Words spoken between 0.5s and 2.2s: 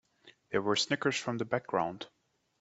were snickers from the background.